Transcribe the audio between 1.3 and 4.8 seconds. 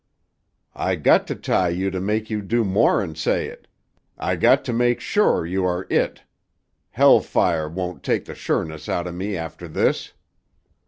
tie you to make you do more'n say it. I got to